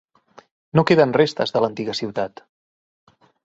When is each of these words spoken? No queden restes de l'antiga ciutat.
No 0.79 0.83
queden 0.91 1.13
restes 1.21 1.55
de 1.57 1.63
l'antiga 1.67 1.97
ciutat. 2.03 2.45